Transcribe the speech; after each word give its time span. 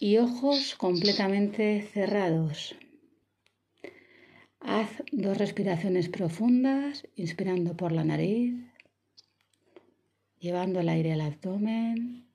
y 0.00 0.18
ojos 0.18 0.74
completamente 0.76 1.82
cerrados. 1.92 2.74
Haz 4.60 5.02
dos 5.12 5.36
respiraciones 5.38 6.08
profundas, 6.08 7.06
inspirando 7.16 7.76
por 7.76 7.92
la 7.92 8.04
nariz, 8.04 8.54
llevando 10.38 10.80
el 10.80 10.88
aire 10.88 11.12
al 11.12 11.20
abdomen 11.20 12.26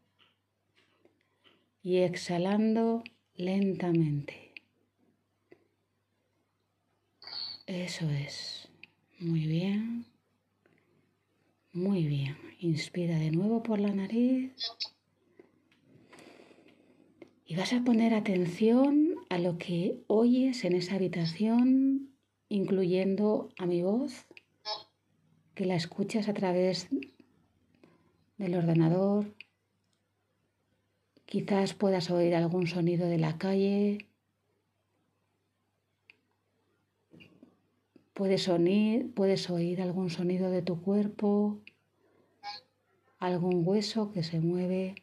y 1.81 1.97
exhalando 1.97 3.03
lentamente. 3.35 4.53
Eso 7.65 8.09
es. 8.09 8.69
Muy 9.19 9.45
bien. 9.47 10.05
Muy 11.77 12.07
bien. 12.07 12.35
Inspira 12.57 13.19
de 13.19 13.29
nuevo 13.29 13.61
por 13.61 13.79
la 13.79 13.93
nariz. 13.93 14.51
Y 17.45 17.55
vas 17.55 17.71
a 17.71 17.83
poner 17.83 18.15
atención 18.15 19.13
a 19.29 19.37
lo 19.37 19.59
que 19.59 20.01
oyes 20.07 20.65
en 20.65 20.73
esa 20.73 20.95
habitación, 20.95 22.15
incluyendo 22.49 23.49
a 23.59 23.67
mi 23.67 23.83
voz, 23.83 24.25
que 25.53 25.67
la 25.67 25.75
escuchas 25.75 26.27
a 26.27 26.33
través 26.33 26.89
del 28.39 28.55
ordenador. 28.55 29.35
Quizás 31.27 31.75
puedas 31.75 32.09
oír 32.09 32.33
algún 32.33 32.65
sonido 32.65 33.07
de 33.07 33.19
la 33.19 33.37
calle. 33.37 34.06
Puedes 38.17 38.47
oír, 38.49 39.13
puedes 39.13 39.47
oír 39.51 39.79
algún 39.79 40.09
sonido 40.09 40.49
de 40.49 40.63
tu 40.63 40.81
cuerpo, 40.81 41.61
algún 43.19 43.61
hueso 43.63 44.11
que 44.11 44.23
se 44.23 44.39
mueve. 44.39 44.95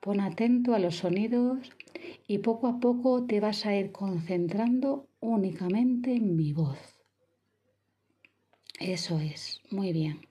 Pon 0.00 0.20
atento 0.20 0.72
a 0.72 0.78
los 0.78 0.96
sonidos 0.96 1.70
y 2.26 2.38
poco 2.38 2.66
a 2.68 2.80
poco 2.80 3.26
te 3.26 3.40
vas 3.40 3.66
a 3.66 3.76
ir 3.76 3.92
concentrando 3.92 5.06
únicamente 5.20 6.14
en 6.14 6.34
mi 6.34 6.54
voz. 6.54 6.78
Eso 8.78 9.20
es, 9.20 9.60
muy 9.70 9.92
bien. 9.92 10.22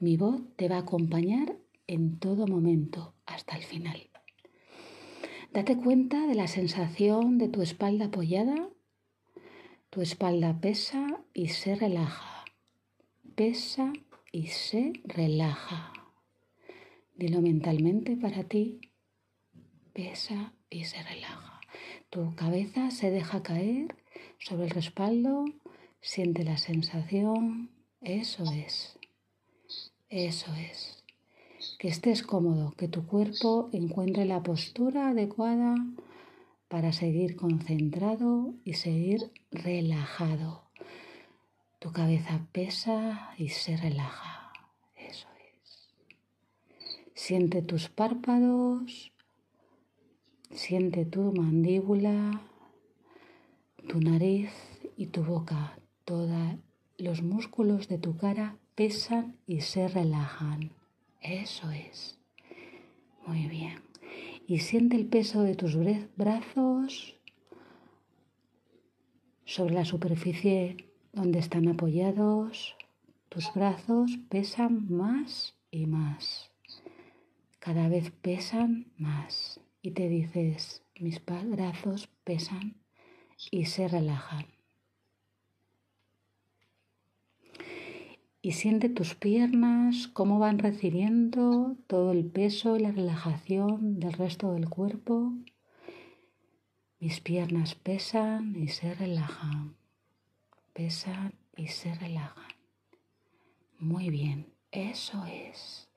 Mi 0.00 0.16
voz 0.16 0.40
te 0.56 0.68
va 0.68 0.78
a 0.78 0.80
acompañar 0.80 1.54
en 1.86 2.18
todo 2.18 2.48
momento 2.48 3.14
hasta 3.24 3.56
el 3.56 3.62
final. 3.62 4.10
Date 5.52 5.76
cuenta 5.76 6.26
de 6.26 6.34
la 6.34 6.48
sensación 6.48 7.38
de 7.38 7.48
tu 7.48 7.62
espalda 7.62 8.06
apoyada. 8.06 8.68
Tu 9.92 10.00
espalda 10.00 10.58
pesa 10.58 11.20
y 11.34 11.48
se 11.48 11.74
relaja. 11.74 12.46
Pesa 13.34 13.92
y 14.32 14.46
se 14.46 14.94
relaja. 15.04 15.92
Dilo 17.14 17.42
mentalmente 17.42 18.16
para 18.16 18.44
ti 18.44 18.80
pesa 19.92 20.54
y 20.70 20.84
se 20.84 21.02
relaja. 21.02 21.60
Tu 22.08 22.34
cabeza 22.36 22.90
se 22.90 23.10
deja 23.10 23.42
caer 23.42 23.94
sobre 24.38 24.64
el 24.64 24.70
respaldo, 24.70 25.44
siente 26.00 26.42
la 26.42 26.56
sensación, 26.56 27.68
eso 28.00 28.50
es, 28.50 28.98
eso 30.08 30.54
es. 30.54 31.04
Que 31.78 31.88
estés 31.88 32.22
cómodo, 32.22 32.72
que 32.78 32.88
tu 32.88 33.06
cuerpo 33.06 33.68
encuentre 33.74 34.24
la 34.24 34.42
postura 34.42 35.10
adecuada 35.10 35.74
para 36.72 36.94
seguir 36.94 37.36
concentrado 37.36 38.54
y 38.64 38.72
seguir 38.72 39.30
relajado. 39.50 40.62
Tu 41.80 41.92
cabeza 41.92 42.46
pesa 42.50 43.34
y 43.36 43.50
se 43.50 43.76
relaja. 43.76 44.54
Eso 44.96 45.28
es. 45.36 45.92
Siente 47.12 47.60
tus 47.60 47.90
párpados 47.90 49.12
Siente 50.54 51.04
tu 51.04 51.32
mandíbula, 51.32 52.42
tu 53.86 54.00
nariz 54.00 54.50
y 54.96 55.08
tu 55.08 55.24
boca. 55.24 55.78
Todos 56.06 56.56
los 56.96 57.22
músculos 57.22 57.88
de 57.88 57.98
tu 57.98 58.16
cara 58.16 58.56
pesan 58.74 59.36
y 59.46 59.60
se 59.60 59.88
relajan. 59.88 60.72
Eso 61.20 61.70
es. 61.70 62.18
Muy 63.26 63.46
bien. 63.46 63.91
Y 64.52 64.58
siente 64.58 64.96
el 64.96 65.06
peso 65.06 65.44
de 65.44 65.54
tus 65.54 65.78
brazos 66.14 67.16
sobre 69.46 69.72
la 69.72 69.86
superficie 69.86 70.76
donde 71.14 71.38
están 71.38 71.68
apoyados. 71.68 72.76
Tus 73.30 73.50
brazos 73.54 74.18
pesan 74.28 74.92
más 74.92 75.56
y 75.70 75.86
más. 75.86 76.50
Cada 77.60 77.88
vez 77.88 78.10
pesan 78.10 78.92
más 78.98 79.58
y 79.80 79.92
te 79.92 80.10
dices, 80.10 80.82
mis 81.00 81.18
brazos 81.24 82.10
pesan 82.22 82.76
y 83.50 83.64
se 83.64 83.88
relajan. 83.88 84.51
Y 88.42 88.52
siente 88.52 88.88
tus 88.88 89.14
piernas 89.14 90.08
cómo 90.08 90.38
van 90.38 90.58
recibiendo 90.58 91.76
todo 91.86 92.10
el 92.10 92.26
peso 92.26 92.76
y 92.76 92.80
la 92.80 92.90
relajación 92.90 94.00
del 94.00 94.12
resto 94.12 94.52
del 94.52 94.68
cuerpo. 94.68 95.32
Mis 96.98 97.20
piernas 97.20 97.76
pesan 97.76 98.56
y 98.56 98.68
se 98.68 98.94
relajan. 98.94 99.76
Pesan 100.72 101.34
y 101.56 101.68
se 101.68 101.94
relajan. 101.94 102.52
Muy 103.78 104.10
bien, 104.10 104.46
eso 104.72 105.24
es 105.24 105.88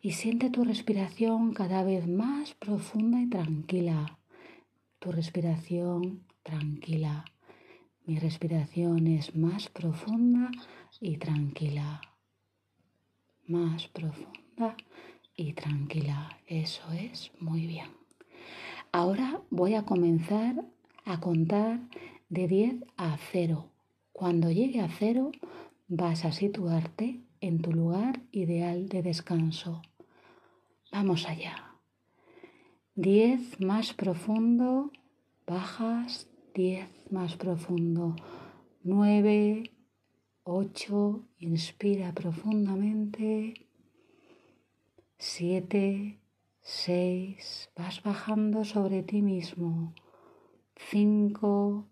y 0.00 0.12
siente 0.12 0.50
tu 0.50 0.64
respiración 0.64 1.52
cada 1.52 1.82
vez 1.82 2.06
más 2.06 2.54
profunda 2.54 3.20
y 3.20 3.28
tranquila. 3.28 4.18
Tu 4.98 5.12
respiración 5.12 6.24
tranquila. 6.42 7.24
Mi 8.06 8.18
respiración 8.18 9.06
es 9.06 9.34
más 9.34 9.68
profunda 9.68 10.50
y 11.00 11.16
tranquila. 11.16 12.00
Más 13.46 13.88
profunda 13.88 14.76
y 15.36 15.52
tranquila. 15.52 16.38
Eso 16.46 16.82
es 16.92 17.30
muy 17.40 17.66
bien. 17.66 17.90
Ahora 18.92 19.40
voy 19.50 19.74
a 19.74 19.84
comenzar 19.84 20.64
a 21.04 21.20
contar 21.20 21.80
de 22.28 22.48
10 22.48 22.84
a 22.96 23.16
0. 23.32 23.70
Cuando 24.12 24.50
llegue 24.50 24.80
a 24.80 24.88
0 24.88 25.32
vas 25.88 26.24
a 26.24 26.32
situarte 26.32 27.20
en 27.40 27.62
tu 27.62 27.72
lugar 27.72 28.20
ideal 28.32 28.88
de 28.88 29.02
descanso. 29.02 29.82
Vamos 30.92 31.26
allá. 31.26 31.74
Diez 32.94 33.60
más 33.60 33.92
profundo, 33.92 34.90
bajas, 35.46 36.28
diez 36.54 36.88
más 37.10 37.36
profundo, 37.36 38.16
nueve, 38.82 39.70
ocho, 40.48 41.24
inspira 41.38 42.08
profundamente, 42.12 43.66
siete, 45.18 46.18
seis, 46.62 47.70
vas 47.76 47.96
bajando 48.02 48.64
sobre 48.64 49.02
ti 49.02 49.20
mismo, 49.22 49.94
cinco, 50.90 51.86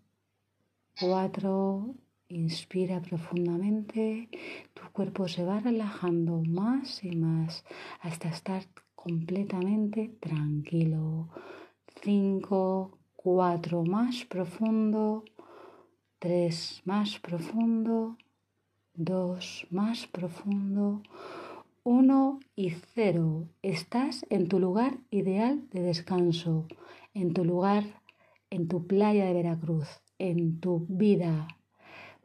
cuatro, 0.99 1.95
Inspira 2.29 3.01
profundamente, 3.01 4.27
tu 4.73 4.83
cuerpo 4.91 5.29
se 5.29 5.45
va 5.45 5.61
relajando 5.61 6.43
más 6.43 7.01
y 7.01 7.15
más 7.15 7.63
hasta 8.01 8.27
estar 8.27 8.63
completamente 8.95 10.09
tranquilo. 10.19 11.29
Cinco, 12.03 12.97
cuatro 13.15 13.85
más 13.85 14.25
profundo, 14.25 15.23
tres 16.19 16.81
más 16.83 17.17
profundo, 17.19 18.17
dos 18.97 19.65
más 19.69 20.07
profundo, 20.07 21.01
uno 21.83 22.39
y 22.55 22.71
cero. 22.71 23.47
Estás 23.61 24.25
en 24.29 24.49
tu 24.49 24.59
lugar 24.59 24.97
ideal 25.09 25.69
de 25.71 25.81
descanso, 25.81 26.67
en 27.13 27.33
tu 27.33 27.45
lugar, 27.45 28.01
en 28.49 28.67
tu 28.67 28.85
playa 28.85 29.25
de 29.25 29.33
Veracruz, 29.33 29.87
en 30.19 30.59
tu 30.59 30.85
vida 30.89 31.47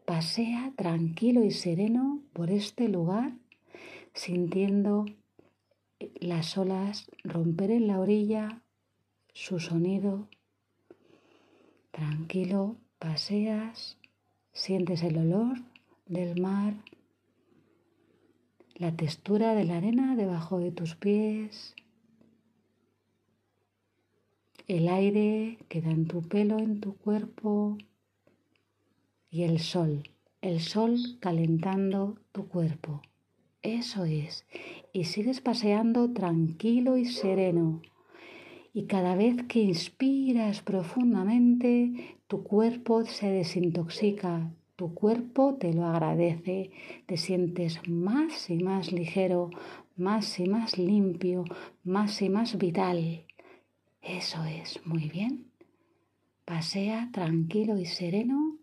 Pasea 0.04 0.72
tranquilo 0.76 1.44
y 1.44 1.52
sereno 1.52 2.22
por 2.32 2.50
este 2.50 2.88
lugar, 2.88 3.32
sintiendo 4.14 5.06
las 6.16 6.58
olas 6.58 7.08
romper 7.22 7.70
en 7.70 7.86
la 7.86 8.00
orilla, 8.00 8.62
su 9.32 9.60
sonido. 9.60 10.28
Tranquilo, 11.92 12.76
paseas, 12.98 13.96
sientes 14.52 15.04
el 15.04 15.18
olor 15.18 15.58
del 16.12 16.40
mar, 16.40 16.74
la 18.74 18.94
textura 18.94 19.54
de 19.54 19.64
la 19.64 19.78
arena 19.78 20.14
debajo 20.14 20.58
de 20.58 20.70
tus 20.70 20.94
pies, 20.94 21.74
el 24.68 24.88
aire 24.88 25.58
que 25.68 25.80
da 25.80 25.90
en 25.90 26.06
tu 26.06 26.22
pelo, 26.22 26.58
en 26.58 26.80
tu 26.80 26.96
cuerpo 26.96 27.78
y 29.30 29.44
el 29.44 29.58
sol, 29.58 30.02
el 30.42 30.60
sol 30.60 30.96
calentando 31.20 32.18
tu 32.32 32.46
cuerpo. 32.46 33.00
Eso 33.62 34.04
es. 34.04 34.44
Y 34.92 35.04
sigues 35.04 35.40
paseando 35.40 36.12
tranquilo 36.12 36.98
y 36.98 37.06
sereno. 37.06 37.80
Y 38.74 38.84
cada 38.86 39.16
vez 39.16 39.44
que 39.44 39.60
inspiras 39.60 40.62
profundamente, 40.62 42.18
tu 42.26 42.42
cuerpo 42.42 43.04
se 43.04 43.30
desintoxica, 43.30 44.50
tu 44.82 44.94
cuerpo 44.94 45.54
te 45.60 45.72
lo 45.72 45.86
agradece, 45.86 46.72
te 47.06 47.16
sientes 47.16 47.88
más 47.88 48.50
y 48.50 48.56
más 48.56 48.90
ligero, 48.90 49.48
más 49.96 50.40
y 50.40 50.48
más 50.48 50.76
limpio, 50.76 51.44
más 51.84 52.20
y 52.20 52.28
más 52.28 52.58
vital. 52.58 53.24
Eso 54.02 54.42
es, 54.44 54.84
muy 54.84 55.08
bien. 55.08 55.46
Pasea 56.44 57.10
tranquilo 57.12 57.78
y 57.78 57.86
sereno 57.86 58.56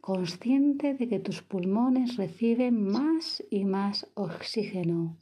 consciente 0.00 0.94
de 0.94 1.06
que 1.06 1.20
tus 1.20 1.42
pulmones 1.42 2.16
reciben 2.16 2.82
más 2.82 3.44
y 3.48 3.64
más 3.64 4.08
oxígeno. 4.14 5.16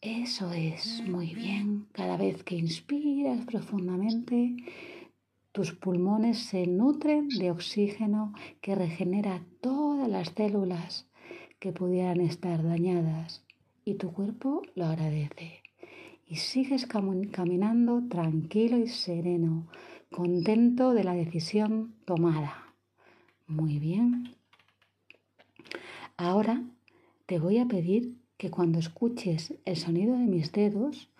Eso 0.00 0.52
es, 0.52 1.04
muy 1.06 1.36
bien. 1.36 1.86
Cada 1.92 2.16
vez 2.16 2.42
que 2.42 2.56
inspiras 2.56 3.46
profundamente, 3.46 4.56
tus 5.52 5.72
pulmones 5.72 6.38
se 6.38 6.66
nutren 6.66 7.28
de 7.28 7.50
oxígeno 7.50 8.32
que 8.62 8.74
regenera 8.74 9.44
todas 9.60 10.08
las 10.08 10.30
células 10.30 11.06
que 11.58 11.72
pudieran 11.72 12.20
estar 12.20 12.62
dañadas 12.62 13.44
y 13.84 13.94
tu 13.94 14.12
cuerpo 14.12 14.62
lo 14.74 14.86
agradece. 14.86 15.62
Y 16.26 16.36
sigues 16.36 16.86
caminando 16.86 18.02
tranquilo 18.08 18.78
y 18.78 18.88
sereno, 18.88 19.68
contento 20.10 20.94
de 20.94 21.04
la 21.04 21.12
decisión 21.12 21.94
tomada. 22.06 22.74
Muy 23.46 23.78
bien. 23.78 24.34
Ahora 26.16 26.62
te 27.26 27.38
voy 27.38 27.58
a 27.58 27.66
pedir 27.66 28.16
que 28.38 28.50
cuando 28.50 28.78
escuches 28.78 29.54
el 29.66 29.76
sonido 29.76 30.16
de 30.16 30.26
mis 30.26 30.52
dedos, 30.52 31.10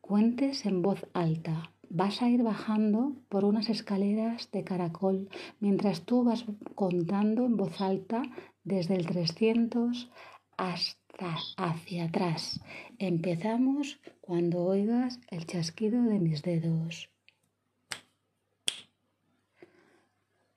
cuentes 0.00 0.64
en 0.66 0.82
voz 0.82 1.04
alta. 1.12 1.69
Vas 1.92 2.22
a 2.22 2.28
ir 2.28 2.44
bajando 2.44 3.16
por 3.28 3.44
unas 3.44 3.68
escaleras 3.68 4.48
de 4.52 4.62
caracol 4.62 5.28
mientras 5.58 6.02
tú 6.02 6.22
vas 6.22 6.44
contando 6.76 7.44
en 7.44 7.56
voz 7.56 7.80
alta 7.80 8.22
desde 8.62 8.94
el 8.94 9.06
300 9.06 10.08
hasta 10.56 11.36
hacia 11.56 12.04
atrás. 12.04 12.60
Empezamos 12.98 13.98
cuando 14.20 14.62
oigas 14.62 15.18
el 15.30 15.46
chasquido 15.46 16.04
de 16.04 16.20
mis 16.20 16.42
dedos. 16.42 17.10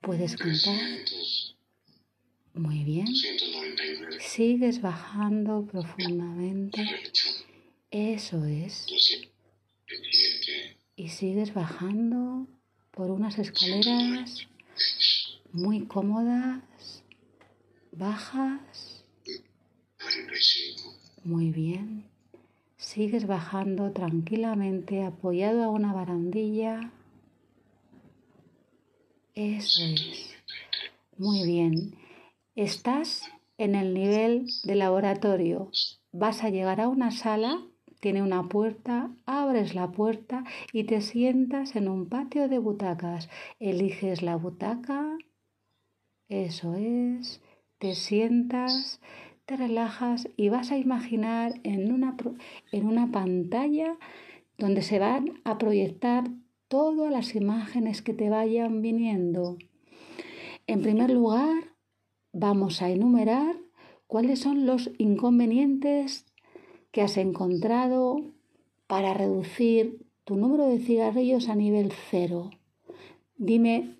Puedes 0.00 0.36
contar. 0.36 0.78
Muy 2.54 2.84
bien. 2.84 3.08
Sigues 4.20 4.80
bajando 4.80 5.66
profundamente. 5.66 6.80
Eso 7.90 8.44
es. 8.44 8.86
Y 10.96 11.08
sigues 11.08 11.54
bajando 11.54 12.46
por 12.92 13.10
unas 13.10 13.38
escaleras 13.38 14.46
muy 15.52 15.86
cómodas, 15.86 16.62
bajas. 17.92 19.04
Muy 21.24 21.50
bien. 21.50 22.04
Sigues 22.76 23.26
bajando 23.26 23.92
tranquilamente 23.92 25.04
apoyado 25.04 25.64
a 25.64 25.70
una 25.70 25.92
barandilla. 25.92 26.92
Eso 29.34 29.82
es. 29.82 30.36
Muy 31.16 31.44
bien. 31.44 31.96
Estás 32.54 33.22
en 33.58 33.74
el 33.74 33.94
nivel 33.94 34.46
de 34.64 34.74
laboratorio. 34.74 35.70
Vas 36.12 36.44
a 36.44 36.50
llegar 36.50 36.80
a 36.80 36.88
una 36.88 37.10
sala, 37.10 37.62
tiene 38.04 38.22
una 38.22 38.50
puerta, 38.50 39.10
abres 39.24 39.74
la 39.74 39.90
puerta 39.90 40.44
y 40.74 40.84
te 40.84 41.00
sientas 41.00 41.74
en 41.74 41.88
un 41.88 42.10
patio 42.10 42.50
de 42.50 42.58
butacas. 42.58 43.30
Eliges 43.60 44.20
la 44.20 44.36
butaca. 44.36 45.16
Eso 46.28 46.74
es. 46.74 47.40
Te 47.78 47.94
sientas, 47.94 49.00
te 49.46 49.56
relajas 49.56 50.28
y 50.36 50.50
vas 50.50 50.70
a 50.70 50.76
imaginar 50.76 51.54
en 51.62 51.90
una, 51.90 52.14
en 52.72 52.86
una 52.86 53.10
pantalla 53.10 53.96
donde 54.58 54.82
se 54.82 54.98
van 54.98 55.40
a 55.44 55.56
proyectar 55.56 56.24
todas 56.68 57.10
las 57.10 57.34
imágenes 57.34 58.02
que 58.02 58.12
te 58.12 58.28
vayan 58.28 58.82
viniendo. 58.82 59.56
En 60.66 60.82
primer 60.82 61.08
lugar, 61.08 61.74
vamos 62.34 62.82
a 62.82 62.90
enumerar 62.90 63.56
cuáles 64.06 64.40
son 64.40 64.66
los 64.66 64.90
inconvenientes 64.98 66.26
que 66.94 67.02
has 67.02 67.18
encontrado 67.18 68.22
para 68.86 69.12
reducir 69.12 70.06
tu 70.24 70.36
número 70.36 70.66
de 70.68 70.78
cigarrillos 70.78 71.50
a 71.50 71.54
nivel 71.54 71.92
cero. 72.10 72.50
Dime 73.36 73.98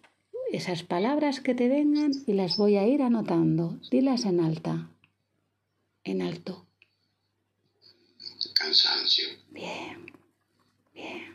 esas 0.50 0.82
palabras 0.84 1.40
que 1.40 1.54
te 1.54 1.68
vengan 1.68 2.12
y 2.26 2.32
las 2.32 2.56
voy 2.56 2.76
a 2.76 2.86
ir 2.86 3.02
anotando. 3.02 3.78
Dilas 3.90 4.24
en 4.24 4.40
alta. 4.40 4.88
En 6.04 6.22
alto. 6.22 6.64
Cansancio. 8.54 9.26
Bien. 9.50 10.06
Bien 10.94 11.34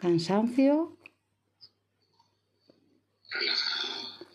cansancio, 0.00 0.96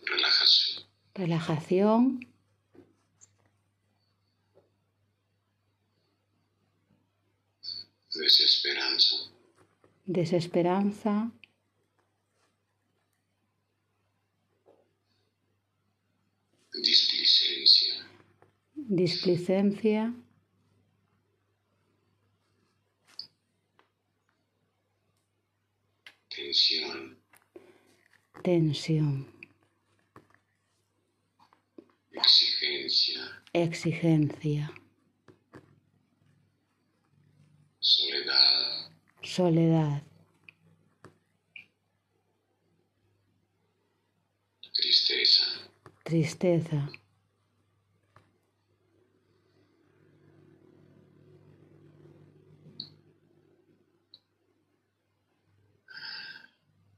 relajación. 0.06 0.86
relajación, 1.16 2.35
desesperanza, 8.26 9.32
desesperanza, 10.08 11.32
displicencia, 16.74 17.96
displicencia, 18.74 20.14
tensión, 26.30 27.20
tensión, 28.44 29.28
exigencia, 32.12 33.44
exigencia, 33.54 34.85
soledad, 39.36 40.02
tristeza, 44.72 45.44
tristeza, 46.06 46.90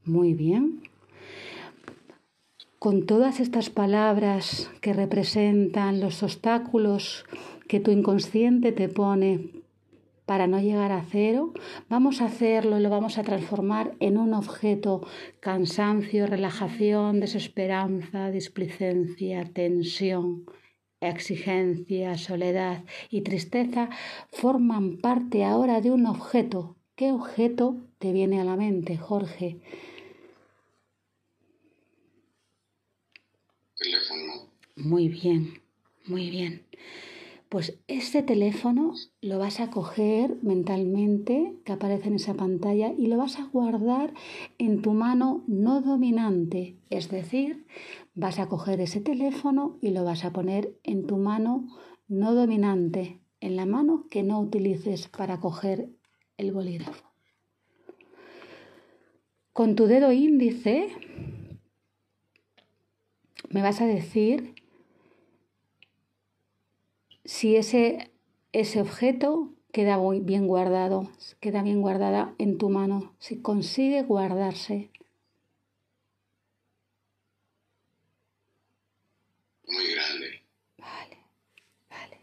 Muy 0.04 0.32
bien. 0.32 0.80
Con 2.78 3.04
todas 3.04 3.40
estas 3.40 3.68
palabras 3.68 4.70
que 4.80 4.94
representan 4.94 6.00
los 6.00 6.22
obstáculos 6.22 7.26
que 7.68 7.78
tu 7.78 7.90
inconsciente 7.90 8.72
te 8.72 8.88
pone 8.88 9.57
para 10.28 10.46
no 10.46 10.60
llegar 10.60 10.92
a 10.92 11.02
cero, 11.10 11.54
vamos 11.88 12.20
a 12.20 12.26
hacerlo 12.26 12.78
y 12.78 12.82
lo 12.82 12.90
vamos 12.90 13.16
a 13.16 13.24
transformar 13.24 13.96
en 13.98 14.18
un 14.18 14.34
objeto. 14.34 15.00
Cansancio, 15.40 16.26
relajación, 16.26 17.18
desesperanza, 17.18 18.30
displicencia, 18.30 19.44
tensión, 19.52 20.44
exigencia, 21.00 22.18
soledad 22.18 22.84
y 23.10 23.22
tristeza 23.22 23.88
forman 24.30 24.98
parte 24.98 25.44
ahora 25.44 25.80
de 25.80 25.90
un 25.90 26.04
objeto. 26.04 26.76
¿Qué 26.94 27.10
objeto 27.10 27.76
te 27.98 28.12
viene 28.12 28.38
a 28.38 28.44
la 28.44 28.56
mente, 28.56 28.98
Jorge? 28.98 29.60
teléfono. 33.78 34.50
Muy 34.76 35.08
bien, 35.08 35.62
muy 36.06 36.30
bien. 36.30 36.66
Pues 37.48 37.78
este 37.88 38.22
teléfono 38.22 38.92
lo 39.22 39.38
vas 39.38 39.60
a 39.60 39.70
coger 39.70 40.36
mentalmente, 40.42 41.54
que 41.64 41.72
aparece 41.72 42.08
en 42.08 42.16
esa 42.16 42.34
pantalla, 42.34 42.92
y 42.92 43.06
lo 43.06 43.16
vas 43.16 43.38
a 43.38 43.44
guardar 43.44 44.12
en 44.58 44.82
tu 44.82 44.92
mano 44.92 45.44
no 45.46 45.80
dominante. 45.80 46.76
Es 46.90 47.08
decir, 47.10 47.66
vas 48.14 48.38
a 48.38 48.48
coger 48.48 48.80
ese 48.82 49.00
teléfono 49.00 49.78
y 49.80 49.90
lo 49.90 50.04
vas 50.04 50.26
a 50.26 50.32
poner 50.32 50.78
en 50.82 51.06
tu 51.06 51.16
mano 51.16 51.66
no 52.06 52.34
dominante, 52.34 53.20
en 53.40 53.56
la 53.56 53.64
mano 53.64 54.06
que 54.10 54.22
no 54.22 54.40
utilices 54.40 55.08
para 55.08 55.40
coger 55.40 55.88
el 56.36 56.52
bolígrafo. 56.52 57.06
Con 59.54 59.74
tu 59.74 59.86
dedo 59.86 60.12
índice 60.12 60.88
me 63.50 63.62
vas 63.62 63.80
a 63.80 63.86
decir 63.86 64.54
si 67.28 67.56
ese 67.56 68.10
ese 68.52 68.80
objeto 68.80 69.52
queda 69.70 69.98
muy 69.98 70.20
bien 70.20 70.46
guardado, 70.46 71.10
queda 71.40 71.62
bien 71.62 71.82
guardada 71.82 72.34
en 72.38 72.56
tu 72.56 72.70
mano, 72.70 73.12
si 73.18 73.42
consigue 73.42 74.02
guardarse. 74.02 74.90
Muy 79.66 79.92
grande. 79.94 80.42
Vale, 80.78 81.18
vale. 81.90 82.18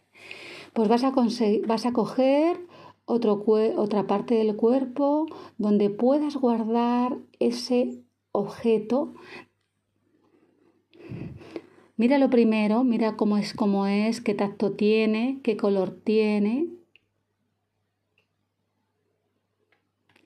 Pues 0.73 0.87
vas 0.89 1.03
a, 1.03 1.11
conseguir, 1.11 1.67
vas 1.67 1.85
a 1.85 1.93
coger 1.93 2.57
otro, 3.05 3.43
otra 3.77 4.07
parte 4.07 4.33
del 4.33 4.55
cuerpo 4.55 5.27
donde 5.59 5.91
puedas 5.91 6.35
guardar 6.35 7.15
ese 7.39 8.01
objeto. 8.31 9.13
Mira 11.97 12.17
lo 12.17 12.29
primero, 12.29 12.83
mira 12.83 13.15
cómo 13.15 13.37
es, 13.37 13.53
cómo 13.53 13.87
es, 13.87 14.19
qué 14.19 14.33
tacto 14.33 14.71
tiene, 14.73 15.39
qué 15.43 15.55
color 15.55 15.97
tiene. 16.03 16.67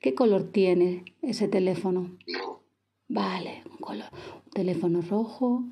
¿Qué 0.00 0.14
color 0.14 0.50
tiene 0.50 1.04
ese 1.22 1.46
teléfono? 1.46 2.16
No. 2.26 2.60
Vale, 3.08 3.62
un 3.70 3.76
color. 3.76 4.08
Un 4.46 4.50
teléfono 4.50 5.00
rojo. 5.02 5.64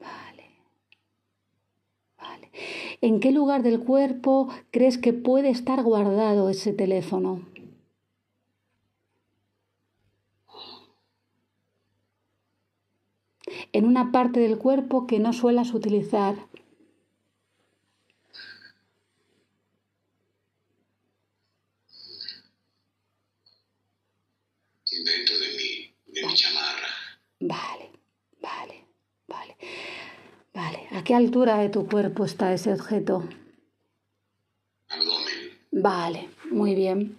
Vale. 0.00 0.44
Vale. 2.16 2.50
¿En 3.02 3.20
qué 3.20 3.32
lugar 3.32 3.62
del 3.62 3.80
cuerpo 3.80 4.48
crees 4.70 4.96
que 4.96 5.12
puede 5.12 5.50
estar 5.50 5.82
guardado 5.82 6.48
ese 6.48 6.72
teléfono? 6.72 7.42
En 13.72 13.86
una 13.86 14.12
parte 14.12 14.40
del 14.40 14.58
cuerpo 14.58 15.06
que 15.06 15.18
no 15.18 15.32
suelas 15.32 15.74
utilizar. 15.74 16.34
Dentro 24.90 25.38
de 25.38 25.48
mí, 25.58 25.94
de 26.06 26.26
mi 26.26 26.34
chamarra. 26.34 26.88
Vale, 27.40 27.90
vale, 28.40 28.84
vale. 29.28 29.56
Vale, 30.54 30.88
¿a 30.92 31.04
qué 31.04 31.14
altura 31.14 31.58
de 31.58 31.68
tu 31.68 31.86
cuerpo 31.86 32.24
está 32.24 32.52
ese 32.54 32.72
objeto? 32.72 33.28
Abdomen. 34.88 35.58
Vale, 35.70 36.30
muy 36.50 36.74
bien. 36.74 37.18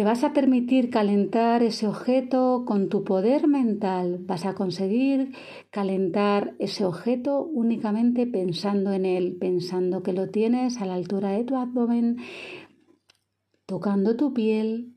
Te 0.00 0.04
vas 0.04 0.24
a 0.24 0.32
permitir 0.32 0.88
calentar 0.88 1.62
ese 1.62 1.86
objeto 1.86 2.64
con 2.66 2.88
tu 2.88 3.04
poder 3.04 3.48
mental. 3.48 4.16
Vas 4.20 4.46
a 4.46 4.54
conseguir 4.54 5.34
calentar 5.68 6.54
ese 6.58 6.86
objeto 6.86 7.42
únicamente 7.42 8.26
pensando 8.26 8.94
en 8.94 9.04
él, 9.04 9.36
pensando 9.38 10.02
que 10.02 10.14
lo 10.14 10.30
tienes 10.30 10.80
a 10.80 10.86
la 10.86 10.94
altura 10.94 11.32
de 11.32 11.44
tu 11.44 11.54
abdomen, 11.54 12.16
tocando 13.66 14.16
tu 14.16 14.32
piel, 14.32 14.96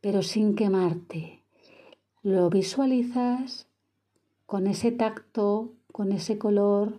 pero 0.00 0.20
sin 0.20 0.56
quemarte. 0.56 1.44
Lo 2.24 2.50
visualizas 2.50 3.68
con 4.46 4.66
ese 4.66 4.90
tacto, 4.90 5.74
con 5.92 6.10
ese 6.10 6.38
color, 6.38 6.98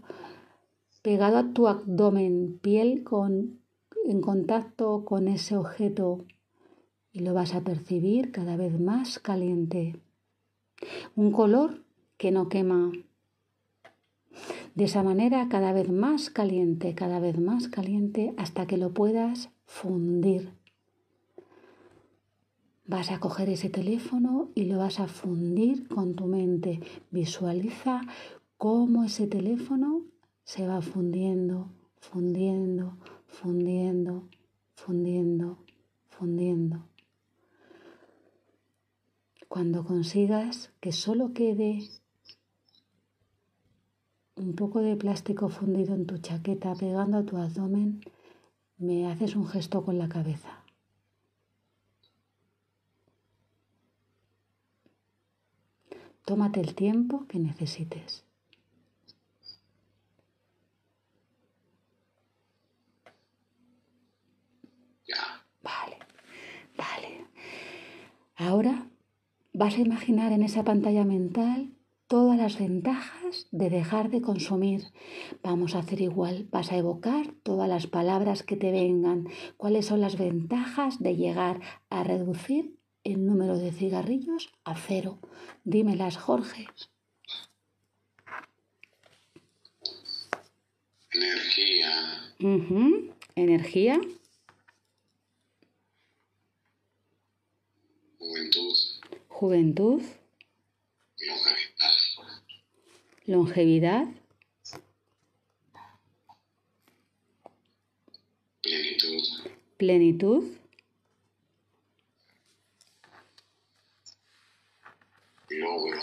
pegado 1.01 1.37
a 1.37 1.51
tu 1.51 1.67
abdomen, 1.67 2.59
piel 2.61 3.03
con, 3.03 3.59
en 4.05 4.21
contacto 4.21 5.03
con 5.03 5.27
ese 5.27 5.57
objeto 5.57 6.23
y 7.11 7.19
lo 7.19 7.33
vas 7.33 7.53
a 7.53 7.61
percibir 7.61 8.31
cada 8.31 8.57
vez 8.57 8.79
más 8.79 9.19
caliente. 9.19 9.99
Un 11.15 11.31
color 11.31 11.83
que 12.17 12.31
no 12.31 12.49
quema. 12.49 12.91
De 14.75 14.85
esa 14.85 15.03
manera 15.03 15.47
cada 15.49 15.73
vez 15.73 15.91
más 15.91 16.29
caliente, 16.29 16.95
cada 16.95 17.19
vez 17.19 17.39
más 17.39 17.67
caliente 17.67 18.33
hasta 18.37 18.65
que 18.67 18.77
lo 18.77 18.93
puedas 18.93 19.49
fundir. 19.65 20.53
Vas 22.85 23.11
a 23.11 23.19
coger 23.19 23.49
ese 23.49 23.69
teléfono 23.69 24.49
y 24.55 24.65
lo 24.65 24.77
vas 24.77 24.99
a 24.99 25.07
fundir 25.07 25.87
con 25.87 26.15
tu 26.15 26.25
mente. 26.25 26.79
Visualiza 27.09 28.01
cómo 28.57 29.03
ese 29.03 29.27
teléfono 29.27 30.03
se 30.43 30.67
va 30.67 30.81
fundiendo, 30.81 31.71
fundiendo, 31.99 32.97
fundiendo, 33.27 34.27
fundiendo. 34.75 35.30
Cuando 39.61 39.85
consigas 39.85 40.71
que 40.81 40.91
solo 40.91 41.33
quede 41.33 41.87
un 44.35 44.55
poco 44.55 44.79
de 44.81 44.95
plástico 44.95 45.49
fundido 45.49 45.93
en 45.93 46.07
tu 46.07 46.17
chaqueta 46.17 46.73
pegando 46.73 47.19
a 47.19 47.25
tu 47.27 47.37
abdomen, 47.37 48.01
me 48.79 49.07
haces 49.07 49.35
un 49.35 49.45
gesto 49.45 49.85
con 49.85 49.99
la 49.99 50.09
cabeza. 50.09 50.63
Tómate 56.25 56.59
el 56.59 56.73
tiempo 56.73 57.27
que 57.27 57.37
necesites. 57.37 58.25
Ya. 65.07 65.45
Vale, 65.61 65.99
vale. 66.75 67.27
Ahora 68.37 68.90
Vas 69.53 69.75
a 69.75 69.81
imaginar 69.81 70.31
en 70.31 70.43
esa 70.43 70.63
pantalla 70.63 71.03
mental 71.03 71.75
todas 72.07 72.37
las 72.37 72.57
ventajas 72.57 73.47
de 73.51 73.69
dejar 73.69 74.09
de 74.09 74.21
consumir. 74.21 74.83
Vamos 75.43 75.75
a 75.75 75.79
hacer 75.79 75.99
igual, 76.01 76.47
vas 76.51 76.71
a 76.71 76.77
evocar 76.77 77.33
todas 77.43 77.67
las 77.67 77.87
palabras 77.87 78.43
que 78.43 78.55
te 78.55 78.71
vengan. 78.71 79.27
¿Cuáles 79.57 79.85
son 79.85 79.99
las 79.99 80.17
ventajas 80.17 80.99
de 80.99 81.15
llegar 81.15 81.59
a 81.89 82.03
reducir 82.03 82.77
el 83.03 83.25
número 83.25 83.57
de 83.57 83.71
cigarrillos 83.71 84.53
a 84.63 84.75
cero? 84.75 85.19
Dímelas, 85.65 86.17
Jorge. 86.17 86.67
Energía. 91.13 92.33
Energía. 93.35 94.01
Juventud. 98.17 98.90
Juventud. 99.41 100.03
Longevidad. 103.25 104.07
Plenitud. 108.61 109.23
Plenitud. 109.77 110.43
Logro. 115.49 116.01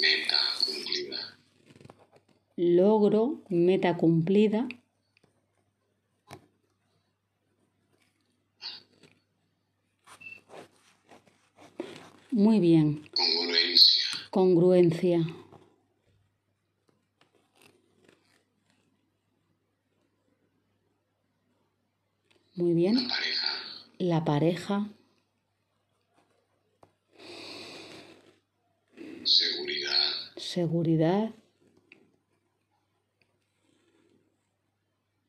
Meta 0.00 0.38
cumplida. 0.66 1.38
Logro. 2.56 3.42
Meta 3.50 3.96
cumplida. 3.96 4.66
Muy 12.32 12.60
bien. 12.60 13.08
Congruencia. 13.14 14.04
Congruencia. 14.30 15.18
Muy 22.54 22.72
bien. 22.72 22.94
La 22.96 23.08
pareja. 23.08 23.48
La 23.98 24.24
pareja. 24.24 24.90
Seguridad. 29.24 30.12
Seguridad. 30.36 31.34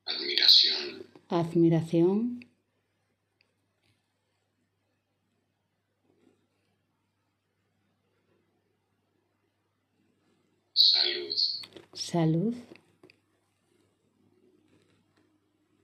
Admiración. 0.06 1.06
Admiración. 1.28 2.44
Salud. 10.74 11.34
Salud. 11.94 12.54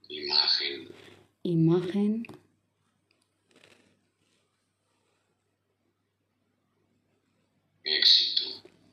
Imagen. 0.08 0.88
Imagen. 1.44 2.26
Éxito. 7.84 8.42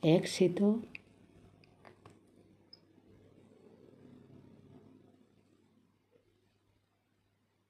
Éxito. 0.03 0.81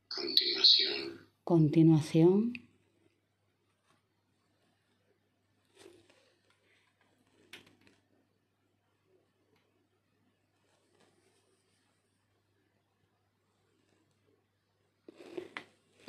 Continuación. 0.09 1.27
Continuación. 1.45 2.66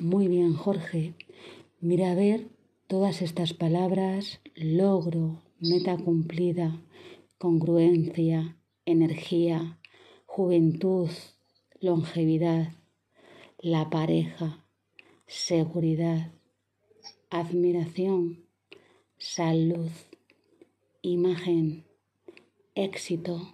Muy 0.01 0.29
bien, 0.29 0.53
Jorge. 0.53 1.13
Mira 1.81 2.11
a 2.11 2.15
ver 2.15 2.47
todas 2.87 3.21
estas 3.21 3.53
palabras, 3.53 4.39
logro, 4.55 5.41
meta 5.59 5.97
cumplida, 5.97 6.81
congruencia, 7.37 8.55
energía, 8.85 9.77
juventud, 10.25 11.09
longevidad, 11.81 12.71
la 13.57 13.89
pareja, 13.89 14.65
seguridad, 15.27 16.31
admiración, 17.29 18.45
salud, 19.17 19.91
imagen, 21.01 21.83
éxito, 22.73 23.53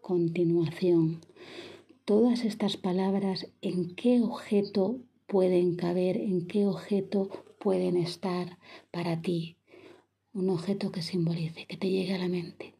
continuación. 0.00 1.20
Todas 2.06 2.46
estas 2.46 2.78
palabras, 2.78 3.46
¿en 3.60 3.94
qué 3.94 4.22
objeto 4.22 5.00
pueden 5.30 5.76
caber? 5.76 6.16
¿En 6.16 6.46
qué 6.48 6.66
objeto 6.66 7.20
pueden 7.58 7.96
estar 7.96 8.58
para 8.90 9.22
ti? 9.22 9.56
Un 10.34 10.50
objeto 10.50 10.90
que 10.92 11.02
simbolice, 11.02 11.66
que 11.66 11.76
te 11.76 11.88
llegue 11.88 12.14
a 12.14 12.18
la 12.18 12.28
mente. 12.28 12.74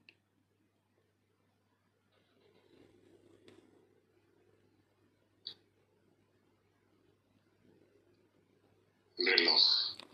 reloj, 9.18 9.62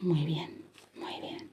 Muy 0.01 0.27
bien, 0.27 0.51
muy 0.95 1.21
bien. 1.21 1.46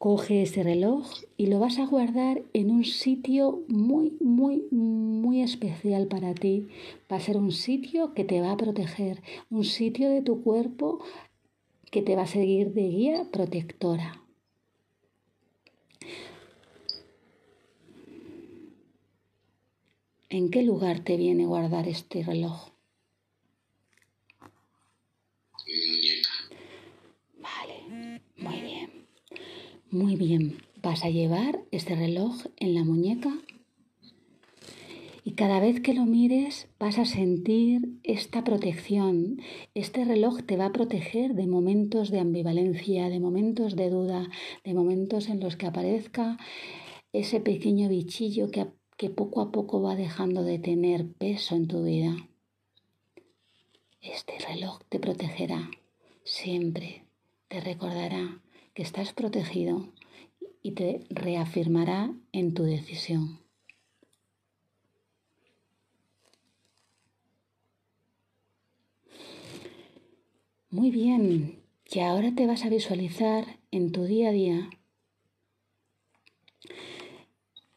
Coge 0.00 0.40
ese 0.40 0.62
reloj 0.62 1.06
y 1.36 1.48
lo 1.48 1.58
vas 1.58 1.78
a 1.78 1.84
guardar 1.84 2.42
en 2.54 2.70
un 2.70 2.86
sitio 2.86 3.64
muy, 3.68 4.16
muy, 4.18 4.64
muy 4.70 5.42
especial 5.42 6.06
para 6.06 6.32
ti. 6.32 6.68
Va 7.12 7.16
a 7.16 7.20
ser 7.20 7.36
un 7.36 7.52
sitio 7.52 8.14
que 8.14 8.24
te 8.24 8.40
va 8.40 8.52
a 8.52 8.56
proteger, 8.56 9.20
un 9.50 9.62
sitio 9.62 10.08
de 10.08 10.22
tu 10.22 10.42
cuerpo 10.42 11.04
que 11.90 12.00
te 12.00 12.16
va 12.16 12.22
a 12.22 12.26
seguir 12.26 12.72
de 12.72 12.88
guía 12.88 13.26
protectora. 13.30 14.24
¿En 20.30 20.50
qué 20.50 20.62
lugar 20.62 21.00
te 21.00 21.18
viene 21.18 21.44
guardar 21.44 21.86
este 21.88 22.22
reloj? 22.22 22.70
mi 25.66 25.74
muñeca, 25.74 26.30
Vale, 27.36 28.22
muy 28.38 28.60
bien. 28.62 29.00
Muy 29.92 30.14
bien. 30.14 30.58
Vas 30.80 31.04
a 31.04 31.10
llevar 31.10 31.64
este 31.72 31.96
reloj 31.96 32.46
en 32.58 32.74
la 32.74 32.84
muñeca 32.84 33.36
y 35.24 35.32
cada 35.32 35.58
vez 35.58 35.80
que 35.80 35.94
lo 35.94 36.06
mires 36.06 36.68
vas 36.78 36.96
a 36.98 37.04
sentir 37.04 37.98
esta 38.04 38.44
protección. 38.44 39.40
Este 39.74 40.04
reloj 40.04 40.42
te 40.46 40.56
va 40.56 40.66
a 40.66 40.72
proteger 40.72 41.34
de 41.34 41.48
momentos 41.48 42.12
de 42.12 42.20
ambivalencia, 42.20 43.08
de 43.08 43.18
momentos 43.18 43.74
de 43.74 43.90
duda, 43.90 44.30
de 44.62 44.74
momentos 44.74 45.28
en 45.28 45.40
los 45.40 45.56
que 45.56 45.66
aparezca 45.66 46.38
ese 47.12 47.40
pequeño 47.40 47.88
bichillo 47.88 48.52
que, 48.52 48.68
que 48.96 49.10
poco 49.10 49.40
a 49.40 49.50
poco 49.50 49.82
va 49.82 49.96
dejando 49.96 50.44
de 50.44 50.60
tener 50.60 51.12
peso 51.14 51.56
en 51.56 51.66
tu 51.66 51.82
vida. 51.82 52.14
Este 54.00 54.38
reloj 54.38 54.78
te 54.88 55.00
protegerá 55.00 55.68
siempre, 56.22 57.02
te 57.48 57.60
recordará 57.60 58.40
estás 58.82 59.12
protegido 59.12 59.88
y 60.62 60.72
te 60.72 61.04
reafirmará 61.10 62.14
en 62.32 62.54
tu 62.54 62.62
decisión. 62.64 63.40
Muy 70.70 70.90
bien, 70.90 71.60
y 71.92 72.00
ahora 72.00 72.32
te 72.34 72.46
vas 72.46 72.64
a 72.64 72.68
visualizar 72.68 73.58
en 73.72 73.90
tu 73.90 74.04
día 74.04 74.28
a 74.28 74.32
día, 74.32 74.70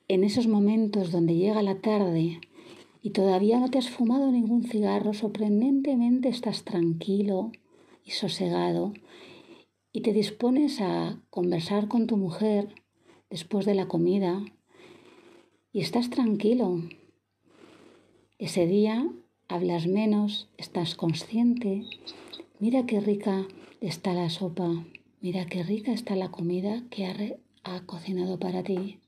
en 0.07 0.23
esos 0.23 0.45
momentos 0.47 1.11
donde 1.11 1.35
llega 1.35 1.63
la 1.63 1.81
tarde 1.81 2.39
y 3.01 3.09
todavía 3.09 3.59
no 3.59 3.69
te 3.71 3.79
has 3.79 3.89
fumado 3.89 4.31
ningún 4.31 4.63
cigarro, 4.63 5.13
sorprendentemente 5.13 6.29
estás 6.29 6.63
tranquilo 6.63 7.51
y 8.05 8.11
sosegado 8.11 8.93
y 9.93 10.01
te 10.01 10.11
dispones 10.11 10.81
a 10.81 11.21
conversar 11.29 11.87
con 11.87 12.07
tu 12.07 12.17
mujer 12.17 12.67
después 13.29 13.65
de 13.67 13.75
la 13.75 13.87
comida 13.87 14.43
y 15.71 15.81
estás 15.81 16.09
tranquilo. 16.09 16.81
Ese 18.39 18.65
día 18.65 19.07
hablas 19.47 19.85
menos, 19.85 20.49
estás 20.57 20.95
consciente. 20.95 21.85
Mira 22.59 22.87
qué 22.87 22.99
rica 22.99 23.47
está 23.81 24.13
la 24.13 24.31
sopa, 24.31 24.83
mira 25.21 25.45
qué 25.45 25.61
rica 25.61 25.93
está 25.93 26.15
la 26.15 26.31
comida 26.31 26.83
que 26.89 27.05
ha, 27.05 27.15
ha 27.63 27.85
cocinado 27.85 28.39
para 28.39 28.63
ti. 28.63 28.99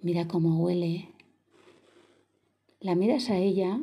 Mira 0.00 0.26
cómo 0.26 0.58
huele. 0.64 1.10
La 2.80 2.94
miras 2.94 3.28
a 3.28 3.36
ella, 3.36 3.78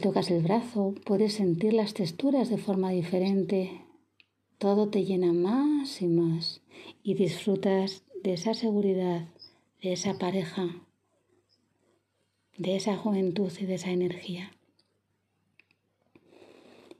tocas 0.00 0.30
el 0.30 0.42
brazo, 0.42 0.94
puedes 1.04 1.34
sentir 1.34 1.74
las 1.74 1.92
texturas 1.92 2.48
de 2.48 2.56
forma 2.56 2.90
diferente. 2.90 3.82
Todo 4.58 4.88
te 4.88 5.04
llena 5.04 5.32
más 5.32 6.00
y 6.00 6.06
más 6.06 6.62
y 7.02 7.14
disfrutas 7.14 8.02
de 8.22 8.32
esa 8.32 8.54
seguridad, 8.54 9.28
de 9.82 9.92
esa 9.92 10.18
pareja, 10.18 10.68
de 12.56 12.76
esa 12.76 12.96
juventud 12.96 13.52
y 13.60 13.66
de 13.66 13.74
esa 13.74 13.90
energía. 13.90 14.52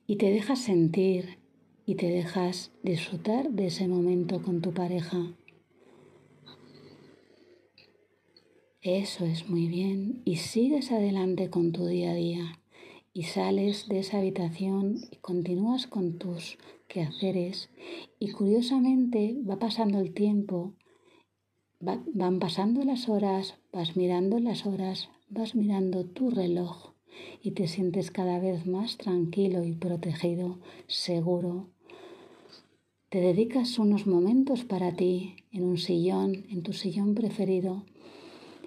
Y 0.07 0.17
te 0.17 0.31
dejas 0.31 0.61
sentir 0.61 1.39
y 1.87 1.95
te 1.95 2.09
dejas 2.09 2.73
disfrutar 2.83 3.51
de 3.51 3.69
ese 3.69 3.89
momento 3.89 4.43
con 4.43 4.61
tu 4.61 4.73
pareja. 4.73 5.33
Eso 8.83 9.25
es 9.25 9.49
muy 9.49 9.69
bien. 9.69 10.23
Y 10.25 10.37
sigues 10.37 10.91
adelante 10.91 11.49
con 11.51 11.71
tu 11.71 11.87
día 11.87 12.11
a 12.11 12.15
día. 12.15 12.62
Y 13.15 13.25
sales 13.25 13.89
de 13.89 13.99
esa 13.99 14.19
habitación 14.19 14.97
y 15.11 15.17
continúas 15.17 15.87
con 15.87 16.19
tus 16.19 16.59
quehaceres. 16.89 17.69
Y 18.19 18.33
curiosamente 18.33 19.37
va 19.49 19.59
pasando 19.59 19.99
el 20.01 20.15
tiempo, 20.15 20.75
va- 21.87 22.03
van 22.15 22.39
pasando 22.39 22.85
las 22.85 23.09
horas, 23.09 23.59
vas 23.73 23.97
mirando 23.97 24.39
las 24.39 24.67
horas, 24.67 25.11
vas 25.29 25.55
mirando 25.55 26.05
tu 26.07 26.31
reloj 26.31 26.93
y 27.43 27.51
te 27.51 27.69
sientes 27.69 28.11
cada 28.11 28.39
vez 28.39 28.67
más 28.67 28.97
tranquilo 28.97 29.65
y 29.65 29.73
protegido, 29.75 30.59
seguro. 30.87 31.69
Te 33.11 33.21
dedicas 33.21 33.79
unos 33.79 34.07
momentos 34.07 34.65
para 34.65 34.97
ti 34.97 35.37
en 35.51 35.65
un 35.65 35.77
sillón, 35.77 36.47
en 36.49 36.63
tu 36.63 36.73
sillón 36.73 37.15
preferido 37.15 37.85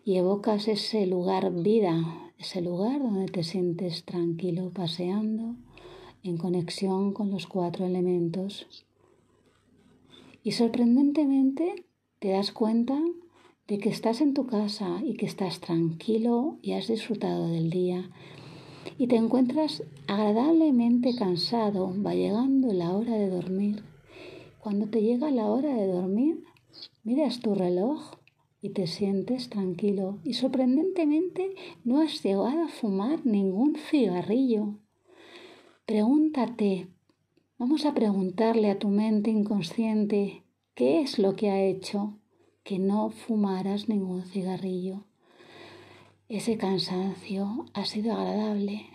y 0.03 0.17
evocas 0.17 0.67
ese 0.67 1.07
lugar 1.07 1.51
vida, 1.51 2.24
ese 2.37 2.61
lugar 2.61 2.99
donde 2.99 3.27
te 3.27 3.43
sientes 3.43 4.03
tranquilo 4.05 4.71
paseando 4.73 5.55
en 6.23 6.37
conexión 6.37 7.13
con 7.13 7.31
los 7.31 7.47
cuatro 7.47 7.85
elementos. 7.85 8.67
Y 10.43 10.51
sorprendentemente 10.51 11.85
te 12.19 12.29
das 12.29 12.51
cuenta 12.51 12.99
de 13.67 13.77
que 13.79 13.89
estás 13.89 14.21
en 14.21 14.33
tu 14.33 14.45
casa 14.45 15.01
y 15.03 15.15
que 15.15 15.25
estás 15.25 15.59
tranquilo 15.59 16.57
y 16.61 16.73
has 16.73 16.87
disfrutado 16.87 17.47
del 17.47 17.69
día 17.69 18.11
y 18.97 19.07
te 19.07 19.15
encuentras 19.15 19.83
agradablemente 20.07 21.15
cansado, 21.15 21.93
va 22.03 22.13
llegando 22.13 22.71
la 22.73 22.91
hora 22.95 23.15
de 23.15 23.29
dormir. 23.29 23.83
Cuando 24.59 24.87
te 24.87 25.01
llega 25.01 25.31
la 25.31 25.45
hora 25.45 25.73
de 25.73 25.87
dormir, 25.87 26.43
miras 27.03 27.39
tu 27.39 27.55
reloj 27.55 28.15
y 28.65 28.69
te 28.69 28.87
sientes 28.87 29.49
tranquilo 29.49 30.17
y 30.23 30.33
sorprendentemente 30.33 31.53
no 31.83 32.01
has 32.01 32.23
llegado 32.23 32.63
a 32.63 32.67
fumar 32.67 33.23
ningún 33.23 33.75
cigarrillo. 33.75 34.79
Pregúntate, 35.85 36.87
vamos 37.59 37.85
a 37.85 37.93
preguntarle 37.93 38.71
a 38.71 38.79
tu 38.79 38.87
mente 38.87 39.29
inconsciente 39.29 40.41
qué 40.73 41.01
es 41.01 41.19
lo 41.19 41.35
que 41.35 41.51
ha 41.51 41.61
hecho 41.61 42.17
que 42.63 42.79
no 42.79 43.11
fumaras 43.11 43.87
ningún 43.87 44.23
cigarrillo. 44.23 45.03
Ese 46.27 46.57
cansancio 46.57 47.67
ha 47.75 47.85
sido 47.85 48.13
agradable. 48.13 48.87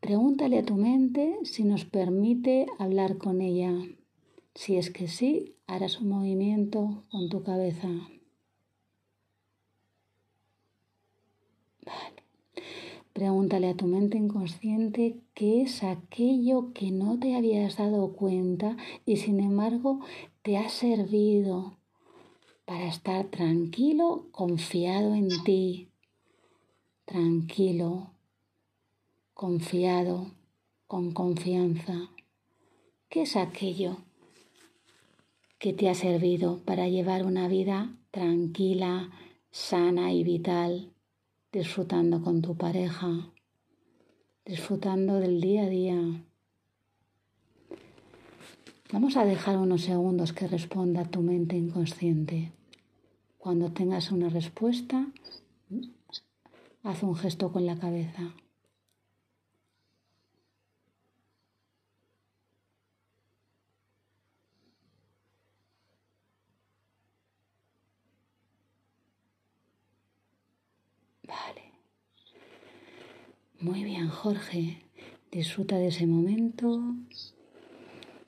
Pregúntale 0.00 0.58
a 0.58 0.64
tu 0.64 0.74
mente 0.74 1.38
si 1.44 1.62
nos 1.62 1.84
permite 1.84 2.66
hablar 2.80 3.18
con 3.18 3.40
ella. 3.40 3.72
Si 4.56 4.76
es 4.76 4.90
que 4.90 5.06
sí, 5.06 5.54
harás 5.68 6.00
un 6.00 6.08
movimiento 6.08 7.04
con 7.12 7.28
tu 7.28 7.44
cabeza. 7.44 7.88
Pregúntale 13.12 13.70
a 13.70 13.74
tu 13.74 13.86
mente 13.86 14.16
inconsciente 14.16 15.16
qué 15.34 15.62
es 15.62 15.82
aquello 15.82 16.72
que 16.72 16.90
no 16.90 17.18
te 17.18 17.34
habías 17.34 17.76
dado 17.76 18.12
cuenta 18.12 18.76
y 19.04 19.16
sin 19.16 19.40
embargo 19.40 20.00
te 20.42 20.56
ha 20.56 20.68
servido 20.68 21.76
para 22.64 22.86
estar 22.86 23.26
tranquilo, 23.26 24.28
confiado 24.30 25.14
en 25.14 25.28
ti, 25.42 25.88
tranquilo, 27.06 28.10
confiado, 29.34 30.30
con 30.86 31.12
confianza. 31.12 32.10
¿Qué 33.08 33.22
es 33.22 33.36
aquello 33.36 33.96
que 35.58 35.72
te 35.72 35.88
ha 35.88 35.94
servido 35.94 36.60
para 36.64 36.88
llevar 36.88 37.26
una 37.26 37.48
vida 37.48 37.96
tranquila, 38.10 39.10
sana 39.50 40.12
y 40.12 40.22
vital, 40.22 40.92
disfrutando 41.58 42.22
con 42.22 42.40
tu 42.40 42.56
pareja, 42.56 43.32
disfrutando 44.44 45.18
del 45.18 45.40
día 45.40 45.64
a 45.64 45.68
día? 45.68 45.98
Vamos 48.92 49.16
a 49.16 49.24
dejar 49.24 49.56
unos 49.58 49.82
segundos 49.82 50.32
que 50.32 50.46
responda 50.46 51.10
tu 51.10 51.20
mente 51.20 51.56
inconsciente. 51.56 52.52
Cuando 53.38 53.72
tengas 53.72 54.12
una 54.12 54.28
respuesta, 54.28 55.08
haz 56.84 57.02
un 57.02 57.16
gesto 57.16 57.50
con 57.50 57.66
la 57.66 57.76
cabeza. 57.76 58.34
Muy 73.60 73.82
bien, 73.82 74.08
Jorge. 74.08 74.84
Disfruta 75.32 75.78
de 75.78 75.88
ese 75.88 76.06
momento. 76.06 76.80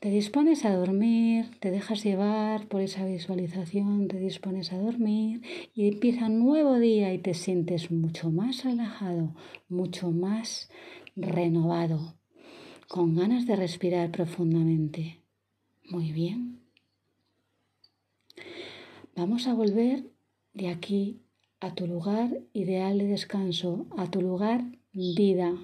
Te 0.01 0.11
dispones 0.11 0.65
a 0.65 0.75
dormir, 0.75 1.53
te 1.61 1.71
dejas 1.71 2.03
llevar 2.03 2.67
por 2.67 2.81
esa 2.81 3.05
visualización, 3.05 4.09
te 4.09 4.19
dispones 4.19 4.73
a 4.73 4.79
dormir 4.79 5.43
y 5.73 5.87
empieza 5.87 6.27
un 6.27 6.41
nuevo 6.41 6.81
día 6.81 7.15
y 7.15 7.19
te 7.19 7.35
sientes 7.35 7.93
mucho 7.93 8.33
más 8.33 8.65
relajado, 8.65 9.37
mucho 9.69 10.11
más 10.11 10.69
renovado, 11.15 12.17
con 12.89 13.15
ganas 13.15 13.47
de 13.47 13.55
respirar 13.55 14.11
profundamente. 14.11 15.21
Muy 15.85 16.11
bien. 16.11 16.59
Vamos 19.15 19.47
a 19.47 19.55
volver 19.55 20.07
de 20.55 20.71
aquí 20.71 21.21
a 21.61 21.75
tu 21.75 21.87
lugar 21.87 22.41
ideal 22.53 22.99
de 22.99 23.07
descanso, 23.07 23.87
a 23.97 24.11
tu 24.11 24.23
lugar 24.23 24.80
vida. 24.93 25.55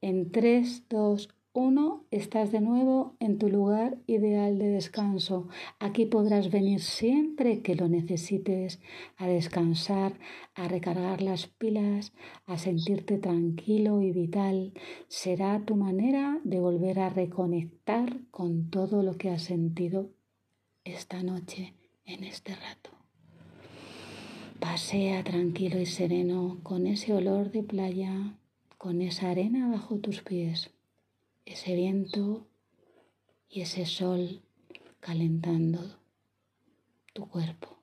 En 0.00 0.30
3, 0.30 0.84
2, 0.88 1.28
1, 1.52 2.04
estás 2.12 2.52
de 2.52 2.60
nuevo 2.60 3.16
en 3.18 3.38
tu 3.38 3.48
lugar 3.48 3.98
ideal 4.06 4.58
de 4.58 4.68
descanso. 4.68 5.48
Aquí 5.80 6.06
podrás 6.06 6.50
venir 6.50 6.80
siempre 6.80 7.60
que 7.60 7.74
lo 7.74 7.88
necesites 7.88 8.80
a 9.16 9.26
descansar, 9.26 10.18
a 10.54 10.68
recargar 10.68 11.22
las 11.22 11.48
pilas, 11.48 12.12
a 12.46 12.56
sentirte 12.56 13.18
tranquilo 13.18 14.00
y 14.00 14.12
vital. 14.12 14.72
Será 15.08 15.64
tu 15.64 15.74
manera 15.74 16.40
de 16.44 16.60
volver 16.60 17.00
a 17.00 17.10
reconectar 17.10 18.20
con 18.30 18.70
todo 18.70 19.02
lo 19.02 19.16
que 19.16 19.30
has 19.30 19.42
sentido 19.42 20.10
esta 20.84 21.22
noche, 21.22 21.74
en 22.04 22.24
este 22.24 22.54
rato. 22.54 22.90
Pasea 24.60 25.24
tranquilo 25.24 25.80
y 25.80 25.86
sereno 25.86 26.60
con 26.62 26.86
ese 26.86 27.12
olor 27.12 27.50
de 27.50 27.62
playa, 27.62 28.36
con 28.80 29.02
esa 29.02 29.28
arena 29.28 29.68
bajo 29.68 29.98
tus 29.98 30.22
pies 30.22 30.70
ese 31.44 31.74
viento 31.74 32.46
y 33.50 33.60
ese 33.60 33.84
sol 33.84 34.40
calentando 35.00 35.98
tu 37.12 37.28
cuerpo, 37.28 37.76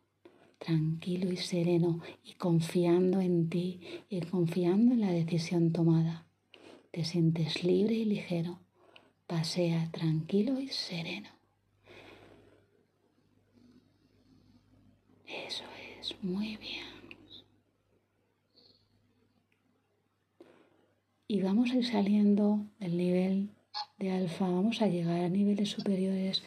tranquilo 0.57 1.31
y 1.31 1.37
sereno 1.37 2.01
y 2.23 2.33
confiando 2.33 3.21
en 3.21 3.47
ti 3.47 3.79
y 4.09 4.21
confiando 4.21 4.95
en 4.95 5.01
la 5.01 5.11
decisión 5.11 5.71
tomada. 5.71 6.25
Te 6.89 7.05
sientes 7.05 7.63
libre 7.63 7.93
y 7.93 8.05
ligero, 8.05 8.57
pasea 9.27 9.91
tranquilo 9.91 10.59
y 10.59 10.69
sereno. 10.69 11.29
Eso 15.27 15.65
es, 15.99 16.15
muy 16.23 16.57
bien. 16.57 16.96
Y 21.29 21.41
vamos 21.41 21.71
a 21.71 21.75
ir 21.75 21.85
saliendo 21.85 22.65
del 22.79 22.95
nivel 22.95 23.49
de 23.99 24.11
alfa, 24.11 24.45
vamos 24.45 24.81
a 24.81 24.87
llegar 24.87 25.25
a 25.25 25.29
niveles 25.29 25.71
superiores, 25.71 26.41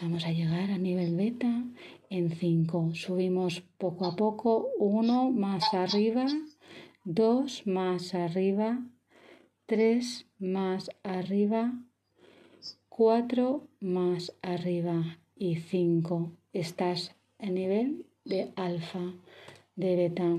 vamos 0.00 0.24
a 0.24 0.30
llegar 0.30 0.70
a 0.70 0.78
nivel 0.78 1.16
beta 1.16 1.64
en 2.08 2.30
5. 2.30 2.94
Subimos 2.94 3.64
poco 3.78 4.06
a 4.06 4.14
poco, 4.14 4.68
1 4.78 5.32
más 5.32 5.74
arriba, 5.74 6.26
2 7.04 7.66
más 7.66 8.14
arriba, 8.14 8.86
3 9.66 10.26
más 10.38 10.90
arriba, 11.02 11.72
4 12.90 13.66
más 13.80 14.36
arriba 14.40 15.18
y 15.34 15.56
5. 15.56 16.30
Estás 16.52 17.16
en 17.40 17.54
nivel 17.54 18.06
de 18.24 18.52
alfa, 18.54 19.14
de 19.74 19.96
beta, 19.96 20.38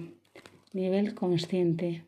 nivel 0.71 1.15
consciente. 1.15 2.05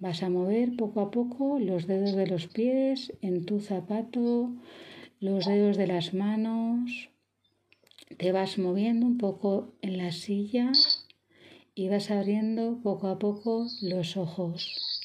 Vas 0.00 0.22
a 0.22 0.30
mover 0.30 0.76
poco 0.76 1.00
a 1.00 1.10
poco 1.10 1.58
los 1.58 1.88
dedos 1.88 2.14
de 2.14 2.28
los 2.28 2.46
pies 2.46 3.12
en 3.20 3.44
tu 3.44 3.58
zapato, 3.58 4.54
los 5.18 5.44
dedos 5.46 5.76
de 5.76 5.88
las 5.88 6.14
manos. 6.14 7.10
Te 8.16 8.30
vas 8.30 8.58
moviendo 8.58 9.06
un 9.06 9.18
poco 9.18 9.74
en 9.82 9.98
la 9.98 10.12
silla 10.12 10.70
y 11.74 11.88
vas 11.88 12.12
abriendo 12.12 12.80
poco 12.80 13.08
a 13.08 13.18
poco 13.18 13.66
los 13.82 14.16
ojos. 14.16 14.97